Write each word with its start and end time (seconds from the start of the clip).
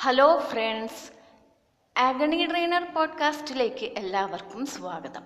Hello 0.00 0.40
friends 0.40 1.12
agony 2.00 2.46
trainer 2.46 2.84
പോഡ്കാസ്റ്റിലേക്ക് 2.94 3.84
എല്ലാവർക്കും 3.84 4.66
സ്വാഗതം. 4.66 5.22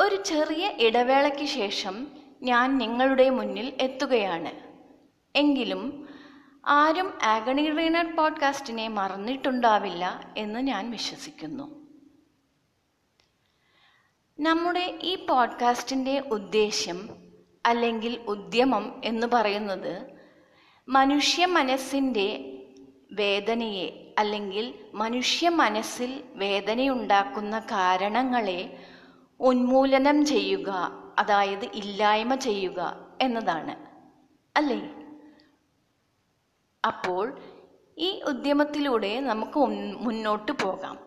ഒരു 0.00 0.22
ചെറിയ 0.22 0.72
ഇടവേളയ്ക്ക് 0.78 1.44
ശേഷം 1.44 2.08
ഞാൻ 2.42 2.78
നിങ്ങളുടെ 2.78 3.30
മുന്നിൽ 3.30 3.78
എത്തുകയാണ്. 3.80 4.50
എങ്കിലും 5.38 6.08
ആരും 6.66 7.18
ആഗണി 7.22 7.70
ട്രെയിനർ 7.70 8.16
പോഡ്കാസ്റ്റിനെ 8.16 8.88
മറന്നിട്ടുണ്ടാവില്ല 8.88 10.34
എന്ന് 10.36 10.60
ഞാൻ 10.60 10.90
വിശ്വസിക്കുന്നു. 10.90 11.86
നമ്മുടെ 14.40 14.98
ഈ 15.02 15.26
പോഡ്കാസ്റ്റിന്റെ 15.26 16.20
ഉദ്ദേശ്യം 16.20 17.08
അല്ലെങ്കിൽ 17.66 18.20
ഉദ്യമം 18.20 19.00
എന്ന് 19.04 19.26
പറയുന്നത് 19.26 20.02
മനുഷ്യ 20.88 21.46
മനസ്സിന്റെ 21.46 22.51
വേദനയെ 23.12 24.14
അല്ലെങ്കിൽ 24.18 24.90
മനുഷ്യ 24.94 25.48
മനസ്സിൽ 25.48 26.24
വേദനയുണ്ടാക്കുന്ന 26.34 27.58
കാരണങ്ങളെ 27.58 28.86
ഉന്മൂലനം 29.40 30.26
ചെയ്യുക 30.26 30.68
അതായത് 31.18 31.64
ഇല്ലായ്മ 31.64 32.34
ചെയ്യുക 32.34 33.08
എന്നതാണ്. 33.22 33.86
അല്ലേ? 34.56 34.94
അപ്പോൾ 36.86 37.40
ഈ 37.98 38.22
ഉദ്യമത്തിലൂടെ 38.22 39.20
നമുക്ക് 39.20 39.58
മുന്നോട്ട് 39.96 40.52
പോകാം. 40.52 40.98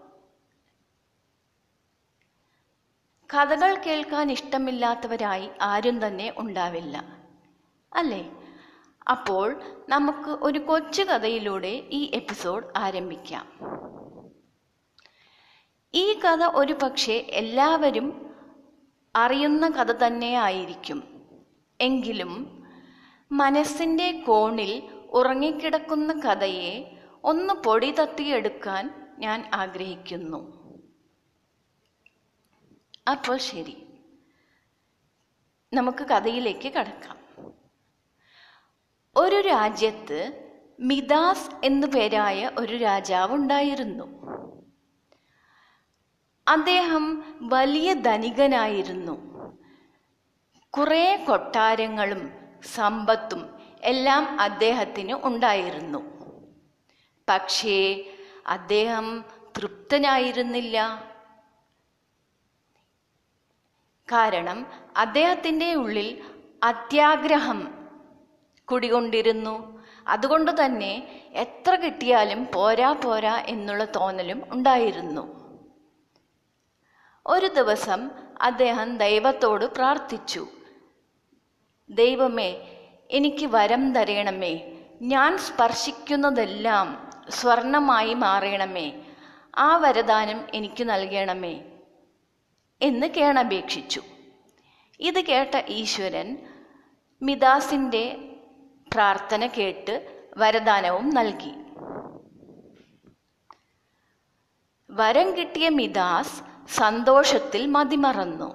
കഥകൾ 3.34 3.76
കേൾക്കാൻ 3.76 4.31
ഇഷ്ടമില്ലാത്തവരായി 4.31 5.49
ആരും 5.62 6.07
തന്നെ 6.07 6.34
ഉണ്ടാവില്ല. 6.37 7.03
അല്ലേ? 7.93 8.31
അപ്പോൾ 9.09 9.61
നമുക്ക് 9.89 10.29
ഒരു 10.29 10.59
കൊച്ചു 10.59 11.03
കഥയിലൂടെ 11.03 11.67
ഈ 11.67 12.11
എപ്പിസോഡ് 12.13 12.65
ആരംഭിക്കാം. 12.77 13.47
ഈ 15.93 16.13
കഥ 16.13 16.43
ഒരു 16.43 16.73
പക്ഷേ 16.84 17.27
എല്ലാവരും 17.29 18.35
അറിയുന്ന 19.15 19.70
കഥ 19.70 19.91
തന്നെ 19.91 20.34
ആയിരിക്കും. 20.34 21.03
എങ്കിലും 21.81 22.63
മനസ്സിന്റെ 23.31 24.12
കോണിൽ 24.12 24.89
ഉറങ്ങിക്കിടക്കുന്ന 25.09 26.19
കഥയെ 26.19 26.97
ഒന്ന് 27.23 27.53
പൊടി 27.53 27.91
തത്തിയെടുക്കാൻ 27.91 29.13
ഞാൻ 29.19 29.51
ആഗ്രഹിക്കുന്നു. 29.53 30.65
അപ്പോൾ 33.12 33.37
ശരി. 33.37 33.87
നമുക്ക് 35.73 36.03
കഥയിലേക്ക് 36.03 36.73
കടക്കാം. 36.73 37.24
ഒരു 39.18 39.41
രാജ്യത്ത് 39.41 40.49
മിദാസ് 40.80 41.49
എന്നു 41.63 41.88
പേരായ 41.88 42.52
ഒരു 42.58 42.77
രാജാവ് 42.77 43.34
ഉണ്ടായിരുന്നു. 43.35 44.26
അദ്ദേഹം 46.48 47.24
വലിയ 47.41 47.93
ധനികനായിരുന്നു. 47.93 49.36
കുറെ 50.70 51.26
കൊട്ടാരങ്ങളും 51.27 52.34
സമ്പത്തും 52.63 53.60
എല്ലാം 53.84 54.41
അദ്ദേഹത്തിന് 54.41 55.13
ഉണ്ടായിരുന്നു. 55.13 55.99
പക്ഷേ 57.30 58.05
അദ്ദേഹം 58.48 59.26
തൃപ്തനായിരുന്നില്ല. 59.58 61.04
കാരണം 64.12 64.68
അദ്ദേഹത്തിന്റെ 64.97 65.75
ഉള്ളിൽ 65.75 66.24
അത്യാഗ്രഹം 66.63 67.84
കുടികൊണ്ടിരുന്നു. 68.72 69.84
അതുകൊണ്ട് 70.08 70.66
തന്നെ 70.66 71.24
എത്ര 71.34 71.75
കിട്ടിയാലും 71.75 72.47
പോരാ 72.56 72.91
പോരാ 72.91 73.38
എന്നുള്ള 73.38 73.85
തോന്നലും 73.85 74.41
ഉണ്ടായിരുന്നു. 74.52 75.46
ഒരു 77.28 77.46
ദിവസം 77.46 78.12
അദ്ദേഹം 78.42 78.98
ദൈവത്തോട് 78.98 79.66
പ്രാർത്ഥിച്ചു. 79.66 80.48
ദൈവമേ 81.90 82.80
എനിക്ക് 83.12 83.46
വരം 83.46 83.94
തരയണമേ 83.94 84.84
ഞാൻ 85.02 85.38
സ്പർശിക്കുന്നതെല്ലാം 85.38 87.09
സ്വർണമായി 87.30 88.14
മാറണമേ. 88.14 89.02
ആ 89.58 89.78
വരദാനം 89.78 90.48
എനിക്ക് 90.54 90.90
നൽകണമേ 90.90 91.62
എന്ന് 92.81 93.08
കേണപേക്ഷിച്ചു. 93.08 94.02
ഇത് 95.00 95.22
കേട്ട 95.22 95.66
ഈശ്വരൻ 95.68 96.38
മിദാസിന്റെ 97.22 98.34
പ്രാർത്ഥന 98.91 99.47
കേട്ട് 99.47 99.94
വരദാനവും 100.38 101.09
നൽകി. 101.09 101.53
വരം 104.90 105.38
കിട്ടിയ 105.38 105.69
മിദാസ് 105.69 106.44
സന്തോഷത്തിൽ 106.75 107.66
മതിമറന്നു. 107.66 108.50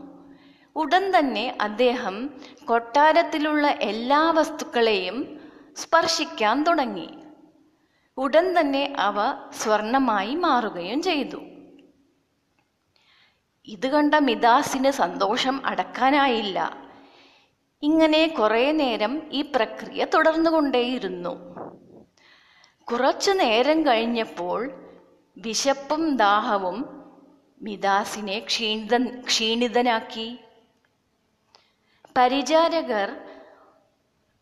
ഉടൻ 0.76 1.18
തന്നെ 1.18 1.58
അദ്ദേഹം 1.60 2.30
കൊട്ടാരത്തിലുള്ള 2.64 3.66
എല്ലാ 3.66 4.30
വസ്തുക്കളെയും 4.30 5.40
സ്പർശിക്കാൻ 5.76 6.62
തുടങ്ങി. 6.62 7.10
ഉടൻ 8.16 8.60
തന്നെ 8.60 8.94
അവ 8.98 9.16
സ്വർണമായി 9.52 10.34
മാറുകയും 10.34 11.02
ചെയ്തു. 11.02 11.40
ഇത് 13.68 13.86
കണ്ട 13.86 14.14
മിദാസിന് 14.14 14.90
സന്തോഷം 14.90 15.66
അടക്കാനായില്ല. 15.66 16.89
ഇങ്ങനെ 17.82 18.26
കുറേ 18.26 18.72
നേരം 18.72 19.32
ഈ 19.32 19.42
പ്രക്രിയ 19.42 20.06
തുടർന്നുകൊണ്ടേയിരുന്നു. 20.14 21.32
കുറച്ചു 22.84 23.30
നേരം 23.30 23.86
കഴിഞ്ഞപ്പോൾ 23.86 24.70
വിശപ്പും 25.38 26.16
ദാഹവും 26.16 26.78
മിദാസിനെ 27.62 28.38
ക്ഷീണിത 28.38 29.20
ക്ഷീണിതനാക്കി. 29.20 30.38
പരിചാരകർ 32.16 33.16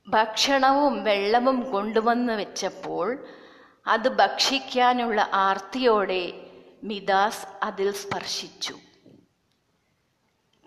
ഭക്ഷണവും 0.08 1.04
വെള്ളവും 1.04 1.70
കൊണ്ടുവന്ന് 1.70 2.32
വെച്ചപ്പോൾ 2.32 3.26
അത് 3.86 4.08
ഭക്ഷിക്കാനുള്ള 4.08 5.30
ആർത്തിയോടെ 5.32 6.32
മിദാസ് 6.84 7.46
അതിൽ 7.62 7.92
സ്പർശിച്ചു. 7.92 8.74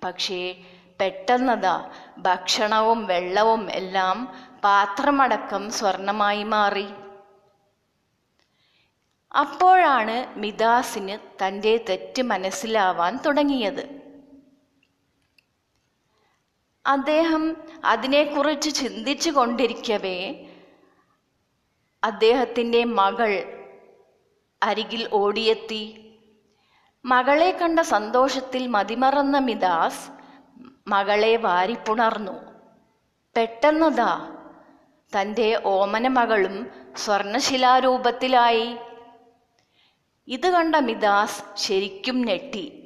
പക്ഷേ 0.03 0.41
പെട്ടെന്നതാ 1.01 1.91
ഭക്ഷണവും 2.17 3.05
വെള്ളവും 3.05 3.71
എല്ലാം 3.71 4.17
പാത്രമടക്കം 4.63 5.71
സ്വർണമായി 5.71 6.43
മാറി. 6.43 6.87
അപ്പോഴാണ് 9.39 10.39
മിദാസിന് 10.39 11.45
തന്റെ 11.45 11.85
തെറ്റ് 11.89 12.21
മനസ്സിലാവാൻ 12.21 13.19
തുടങ്ങിയത്. 13.25 14.01
അദ്ദേഹം 16.85 17.57
അതിനെക്കുറിച്ച് 17.85 18.69
ചിന്തിച്ചു 18.69 19.29
കൊണ്ടിരിക്കവേ 19.29 20.45
അദ്ദേഹത്തിന്റെ 22.03 22.83
മകൾ 22.83 23.31
അരികിൽ 24.63 25.09
ഓടിയെത്തി. 25.13 25.83
മകളെ 27.05 27.51
കണ്ട 27.51 27.79
സന്തോഷത്തിൽ 27.79 28.67
മതിമറന്ന 28.67 29.37
മിദാസ് 29.37 30.20
മകളെ 30.87 31.35
വാരിപ്പുണർന്നു. 31.35 32.31
പെട്ടെന്നതാ 33.37 34.37
തന്റെ 35.21 35.61
ഓമന 35.65 36.07
മകളും 36.07 36.71
സ്വർണശിലാരൂപത്തിലായി. 36.97 38.77
ഇത് 40.27 40.47
കണ്ട 40.47 40.75
മിദാസ് 40.75 41.43
ശരിക്കും 41.55 42.21
ഞെട്ടി. 42.21 42.77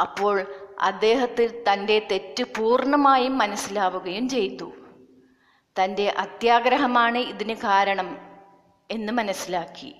അപ്പോൾ 0.00 0.46
അദ്ദേഹത്തിൽ 0.80 1.64
തന്റെ 1.72 2.08
തെറ്റ് 2.10 2.44
പൂർണമായും 2.58 3.38
മനസ്സിലാവുകയും 3.38 4.28
ചെയ്തു. 4.28 4.72
തന്റെ 5.82 6.14
അത്യാഗ്രഹമാണ് 6.18 7.18
ഇതിന് 7.18 7.54
കാരണം 7.54 8.18
എന്ന് 8.90 9.12
മനസ്സിലാക്കി. 9.12 9.94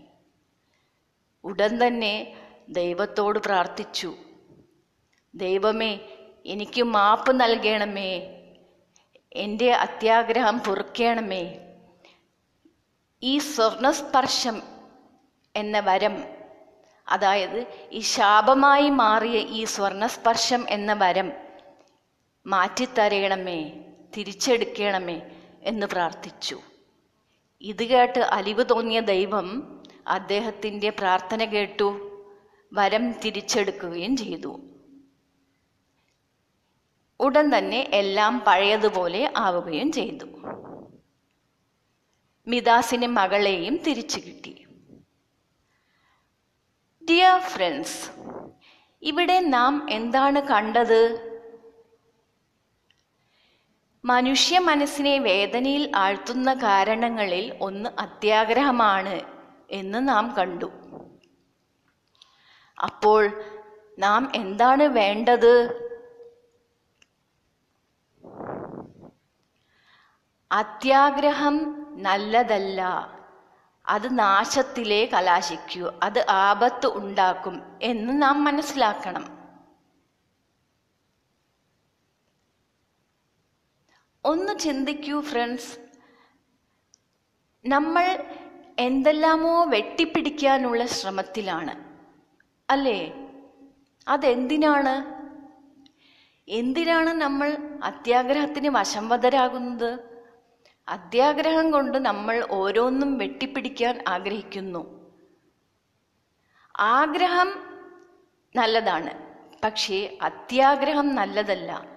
ഉടൻ 1.44 1.86
തന്നെ 1.86 2.36
ദൈവത്തോട് 2.68 3.38
പ്രാർത്ഥിച്ചു. 3.38 4.14
ദൈവമേ 5.34 5.98
എനിക്ക് 6.46 6.82
മാപ്പ് 6.82 7.40
നൽകണമേ. 7.40 8.18
എന്റെ 9.32 9.72
അത്യാഗ്രഹം 9.72 10.58
പൊറുക്കണമേ. 10.58 11.58
ഈ 13.22 13.38
സ്വർണസ്പർശം 13.38 14.62
എന്ന 15.56 15.80
വരം 15.80 16.24
അതായത് 17.08 17.66
ഈ 17.92 18.00
ശാപമായി 18.00 18.90
മാറിയ 18.90 19.38
ഈ 19.38 19.64
സ്വർണസ്പർശം 19.64 20.66
എന്ന 20.68 20.92
വരം 20.92 21.32
മാറ്റിത്തരയണമേ 22.46 23.72
തിരിച്ചെടുക്കണമേ 24.16 25.22
എന്ന് 25.62 25.86
പ്രാർത്ഥിച്ചു. 25.86 26.60
ഇത് 27.60 27.84
കേട്ട് 27.84 28.18
അലിവ് 28.18 28.64
തോന്നിയ 28.70 29.00
ദൈവം 29.00 29.48
അദ്ദേഹത്തിന്റെ 30.06 30.90
പ്രാർത്ഥന 30.90 31.44
കേട്ടു 31.44 32.10
വരം 32.72 33.12
തിരിച്ചെടുക്കുകയും 33.12 34.16
ചെയ്തു. 34.16 34.60
ഉടൻ 37.20 37.58
തന്നെ 37.58 37.90
എല്ലാം 37.92 38.44
പഴയതുപോലെ 38.46 39.32
ആവുകയും 39.36 39.92
ചെയ്തു. 39.92 40.24
മിതാസിന് 42.46 43.06
മകളെയും 43.06 43.76
തിരിച്ചു 43.76 44.20
കിട്ടി. 44.20 44.66
ഡിയർ 47.10 47.40
ഫ്രണ്ട്സ് 47.40 48.10
ഇവിടെ 49.02 49.40
നാം 49.40 49.86
എന്താണ് 49.90 50.40
കണ്ടത്? 50.40 51.34
മനുഷ്യ 54.04 54.58
മനസ്സിനെ 54.58 55.18
വേദനയിൽ 55.18 55.92
ആഴ്ത്തുന്ന 55.96 56.54
കാരണങ്ങളിൽ 56.54 57.58
ഒന്ന് 57.60 57.90
അത്യാഗ്രഹമാണ് 57.98 59.20
എന്ന് 59.70 60.08
നാം 60.08 60.34
കണ്ടു. 60.38 60.72
അപ്പോൾ 62.82 63.44
നാം 63.98 64.32
എന്താണ് 64.34 64.82
വേണ്ടത്? 64.82 65.83
അത്യാഗ്രഹം 70.54 71.86
നല്ലതല്ല. 72.02 73.10
അത് 73.86 74.18
നാശത്തിലേ 74.18 75.06
കലാശിക്കൂ. 75.06 75.92
അത് 76.02 76.26
ആപത്ത് 76.28 76.86
ഉണ്ടാക്കും 76.86 77.78
എന്ന് 77.82 78.22
നാം 78.22 78.44
മനസ്സിലാക്കണം. 78.44 79.38
ഒന്ന് 84.24 84.58
ചിന്തിക്കൂ 84.58 85.20
ഫ്രണ്ട്സ്. 85.20 85.78
നമ്മൾ 87.66 88.24
എന്തെല്ലാമോ 88.78 89.64
വെട്ടിപ്പിടിക്കാനുള്ള 89.64 90.86
ശ്രമത്തിലാണ്. 90.86 91.98
അല്ലേ? 92.70 93.12
അതെന്തിനാണ്? 94.08 95.24
എന്തിനാണ് 96.48 97.10
നമ്മൾ 97.10 97.56
അത്യാഗ്രഹത്തിന് 97.84 98.68
വശംവദരാകുന്നത് 98.68 100.13
അത്യാഗ്രഹം 100.88 101.70
കൊണ്ട് 101.70 101.98
നമ്മൾ 101.98 102.46
ഓരോന്നും 102.50 103.18
വെട്ടിപ്പിടിക്കാൻ 103.18 104.04
ആഗ്രഹിക്കുന്നു. 104.08 105.10
ആഗ്രഹം 106.80 107.48
നല്ലതാണ് 108.56 109.12
പക്ഷേ 109.64 110.18
അത്യാഗ്രഹം 110.22 111.14
നല്ലതല്ല. 111.14 111.94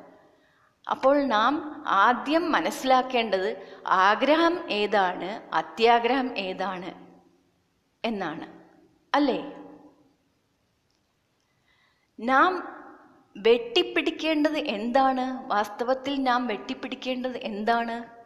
അപ്പോൾ 0.92 1.24
നാം 1.24 1.84
ആദ്യം 1.88 2.52
മനസ്സിലാക്കേണ്ടത് 2.52 3.80
ആഗ്രഹം 3.88 4.72
ഏതാണ് 4.72 5.56
അത്യാഗ്രഹം 5.56 6.38
ഏതാണ് 6.38 6.94
എന്നാണ്. 8.06 8.48
അല്ലേ? 9.16 9.54
നാം 12.20 12.78
വെട്ടിപ്പിടിക്കേണ്ടത് 13.38 14.58
എന്താണ്? 14.58 15.48
വാസ്തവത്തിൽ 15.48 16.24
നാം 16.24 16.48
വെട്ടിപ്പിടിക്കേണ്ടത് 16.48 17.38
എന്താണ്? 17.38 18.17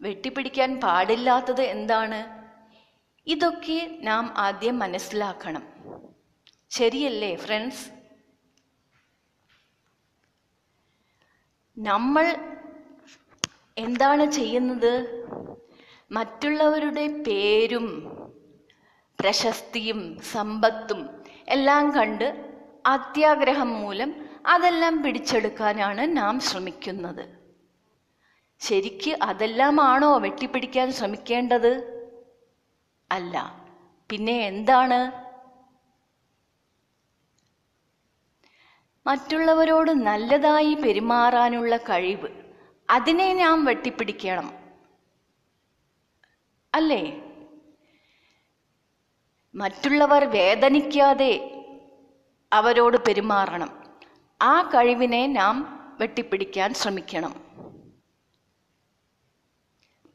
വെട്ടിപ്പിടിക്കാൻ 0.00 0.80
പാടില്ലാത്തത് 0.80 1.62
എന്താണ്? 1.62 2.20
ഇതൊക്കെ 3.26 3.98
നാം 4.02 4.34
ആദ്യം 4.36 4.78
മനസ്സിലാക്കണം. 4.78 5.64
ശരിയല്ലേ 6.70 7.36
ഫ്രണ്ട്സ് 7.36 7.90
നമ്മൾ 11.78 12.36
എന്താണ് 13.78 14.30
ചെയ്യുന്നത്? 14.30 14.92
മറ്റുള്ളവരുടെ 16.12 17.22
പേരും 17.22 17.86
പ്രശസ്തിയും 19.20 20.22
സമ്പത്തും 20.32 21.24
എല്ലാം 21.48 21.90
കണ്ട് 21.90 22.26
അത്യാഗ്രഹം 22.86 23.70
മൂലം 23.80 24.26
അതെല്ലാം 24.46 25.02
പിടിച്ചെടുക്കാനാണ് 25.02 26.16
നാം 26.16 26.40
ശ്രമിക്കുന്നത്. 26.40 27.39
ശരിക്ക് 28.60 29.18
അതെല്ലാമാണോ 29.22 30.18
വെട്ടിപ്പിടിക്കാൻ 30.18 30.92
ശ്രമിക്കേണ്ടത്? 30.92 32.00
അല്ല. 33.12 33.64
പിന്നെ 34.10 34.46
എന്താണ്? 34.46 35.12
മറ്റുള്ളവരോട് 39.06 39.90
നല്ലതായി 39.90 40.74
പെരുമാറാനുള്ള 40.74 41.76
കഴിവ് 41.76 42.28
അതിനെ 42.90 43.34
നാം 43.34 43.64
വെട്ടിപ്പിടിക്കണം. 43.64 44.52
അല്ലേ? 46.74 47.22
മറ്റുള്ളവർ 49.54 50.24
വേദനിക്കാതെ 50.24 51.32
അവരോട് 52.52 52.96
പെരുമാറണം. 53.08 53.84
ആ 54.42 54.62
കഴിവിനെ 54.62 55.26
നാം 55.26 55.56
വെട്ടിപ്പിടിക്കാൻ 56.00 56.74
ശ്രമിക്കണം. 56.74 57.49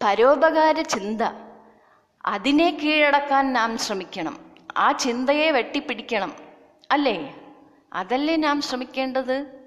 പരോപകാര 0.04 0.82
ചിന്ത. 0.82 1.22
അതിനെ 2.26 2.80
കീഴടക്കാൻ 2.84 3.54
നാം 3.54 3.78
ശ്രമിക്കണം. 3.78 4.54
ആ 4.78 4.92
ചിന്തയെ 4.92 5.52
വെട്ടിപ്പിടിക്കണം. 5.52 6.36
അല്ലേ? 6.92 7.36
അതല്ലേ 7.94 8.36
നാം 8.36 8.62
ശ്രമിക്കേണ്ടത്? 8.62 9.66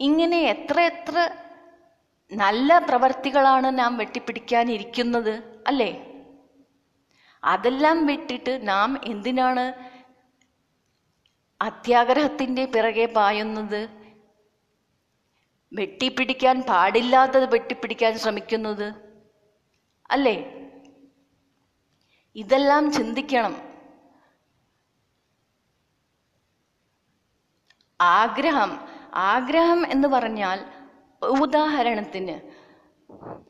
ഇങ്ങനെ 0.00 0.40
എത്ര 0.40 0.80
എത്ര 0.80 1.30
നല്ല 2.32 2.78
പ്രവർത്തികളാണ് 2.78 3.78
നാം 3.78 3.96
വെട്ടിപ്പിടിക്കാനിരിക്കുന്നത്? 3.96 5.62
അല്ലേ? 5.66 6.06
അതെല്ലാം 7.44 8.06
വിട്ടിട്ട് 8.06 8.68
നാം 8.68 9.00
എന്തിനാണ് 9.04 9.72
അത്യാഗ്രഹത്തിന്റെ 11.62 12.64
പിറകെ 12.64 13.06
പായുന്നത്? 13.06 13.99
വെട്ടിപ്പിടിക്കാൻ 15.72 16.62
പാടില്ലാത്തത് 16.68 17.52
വെട്ടിപ്പിടിക്കാൻ 17.52 18.18
ശ്രമിക്കുന്നത്? 18.18 18.94
അല്ലേ? 20.10 20.68
ഇതെല്ലാം 22.36 22.92
ചിന്തിക്കണം. 22.92 23.70
ആഗ്രഹം 28.00 28.88
ആഗ്രഹം 29.14 29.90
എന്ന് 29.90 30.08
പറഞ്ഞാൽ 30.08 30.64
ഉദാഹരണത്തിന് 31.24 32.50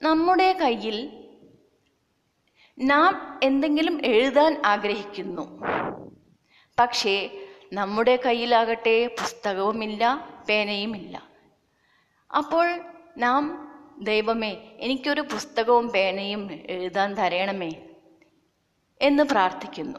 നമ്മുടെ 0.03 0.53
കയ്യിൽ 0.53 1.27
നാം 2.79 3.41
എന്തെങ്കിലും 3.43 4.07
എഴുതാൻ 4.07 4.63
ആഗ്രഹിക്കുന്നു. 4.67 5.61
പക്ഷേ 6.79 7.47
നമ്മുടെ 7.73 8.17
കയ്യിലാകട്ടെ 8.17 9.07
പുസ്തകവുമില്ല 9.07 10.29
പേനയുമില്ല. 10.49 11.30
അപ്പോൾ 12.37 12.81
നാം 13.19 13.71
ദൈവമേ 14.01 14.57
എനിക്കൊരു 14.81 15.21
പുസ്തകവും 15.21 15.89
പേനയും 15.89 16.53
എഴുതാൻ 16.53 17.15
തരയണമേ 17.15 17.73
എന്ന് 19.03 19.23
പ്രാർത്ഥിക്കുന്നു. 19.23 19.99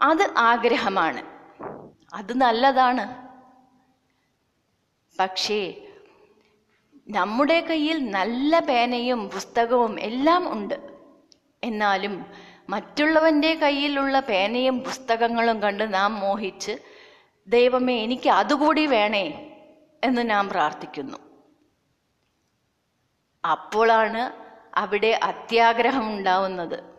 അത് 0.00 0.34
ആഗ്രഹമാണ്. 0.36 1.22
അത് 2.14 2.40
നല്ലതാണ്. 2.40 3.28
പക്ഷേ 5.18 5.74
നമ്മുടെ 7.08 7.60
കയ്യിൽ 7.60 8.10
നല്ല 8.10 8.58
പേനയും 8.58 9.30
പുസ്തകവും 9.30 10.00
എല്ലാം 10.00 10.52
ഉണ്ട്. 10.52 10.74
എന്നാലും 11.64 12.26
മറ്റുള്ളവന്റെ 12.68 13.54
കയ്യിലുള്ള 13.54 14.20
പേനയും 14.20 14.80
പുസ്തകങ്ങളും 14.80 15.62
കണ്ട് 15.62 15.94
നാം 15.94 16.14
മോഹിച്ച് 16.14 16.78
ദൈവമേ 17.46 18.02
എനിക്ക് 18.02 18.30
അതുകൂടി 18.30 18.86
വേണേ 18.86 19.56
എന്ന് 20.04 20.30
നാം 20.30 20.48
പ്രാർത്ഥിക്കുന്നു. 20.48 21.27
അപ്പോഴാണ് 23.44 24.48
അവിടെ 24.78 25.20
അത്യാഗ്രഹം 25.22 26.08
ഉണ്ടാവുന്നത്. 26.08 26.98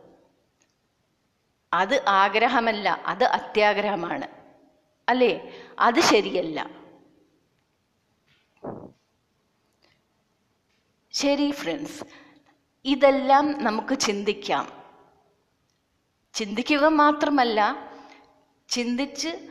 അത് 1.73 2.05
ആഗ്രഹമല്ല 2.07 2.89
അത് 2.89 3.23
അത്യാഗ്രഹമാണ്. 3.23 4.27
അല്ലേ? 5.09 5.53
അത് 5.79 5.99
ശരിയല്ല. 5.99 6.69
ശരി 11.11 11.51
ഫ്രണ്ട്സ് 11.51 12.03
ഇതെല്ലാം 12.85 13.63
നമുക്ക് 13.63 13.99
ചിന്തിക്കാം. 13.99 14.71
ചിന്തിക്കുക 16.33 16.85
മാത്രമല്ല 16.85 17.89
ചിന്തിച്ച് 18.69 19.49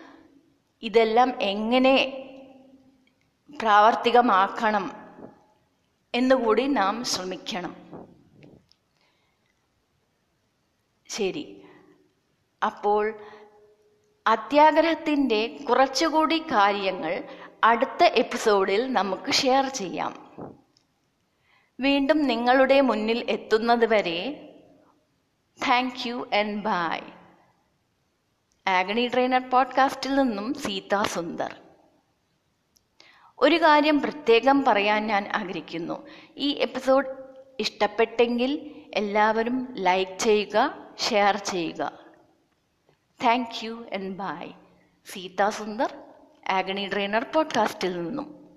ഇതെല്ലാം 0.83 1.43
എങ്ങനെ 1.43 1.97
പ്രാവർത്തികമാക്കണം 3.63 5.08
എന്നുകൂടി 6.15 6.67
നാം 6.67 7.05
ശ്രമിക്കണം. 7.05 7.77
ശരി. 11.09 11.63
അപ്പോൾ 12.67 13.19
അത്യാഗ്രഹത്തിന്റെ 14.27 15.65
കുറച്ചുകൂടി 15.71 16.39
കാര്യങ്ങൾ 16.39 17.25
അടുത്ത 17.65 18.05
എപ്പിസോഡിൽ 18.05 18.93
നമുക്ക് 18.93 19.33
ഷെയർ 19.33 19.69
ചെയ്യാം. 19.69 20.35
വീണ്ടും 21.81 22.23
നിങ്ങളുടെ 22.23 22.81
മുന്നിൽ 22.81 23.31
എത്തുന്നത് 23.31 23.87
വരെ 23.87 24.45
താങ്ക് 25.69 26.09
യു 26.09 26.31
ആൻഡ് 26.35 26.63
ബായ് 26.63 27.13
ആഗണി 28.69 29.09
ട്രെയിനർ 29.09 29.51
പോഡ്കാസ്റ്റിൽ 29.51 30.15
നിന്നും 30.15 30.55
സീതാ 30.55 31.03
സുന്ദർ 31.03 31.57
ഒരു 33.41 33.63
കാര്യം 33.63 34.01
പ്രത്യേകം 34.01 34.65
പറയാൻ 34.65 35.07
ഞാൻ 35.07 35.29
ആഗ്രഹിക്കുന്നു. 35.35 36.07
ഈ 36.37 36.51
എപ്പിസോഡ് 36.51 37.07
ഇഷ്ടപ്പെട്ടെങ്കിൽ 37.61 38.71
എല്ലാവരും 38.95 39.69
ലൈക്ക് 39.79 40.19
ചെയ്യുക 40.19 40.75
ഷെയർ 40.99 41.37
ചെയ്യുക. 41.37 41.93
Thank 43.25 43.65
you 43.65 43.87
and 43.95 44.17
bye. 44.17 44.51
Seetha 45.13 45.51
Sundar 45.51 45.95
agony 46.49 46.89
trainer 46.89 47.27
പോഡ്കാസ്റ്റിൽ 47.35 48.03
നിന്നും. 48.03 48.48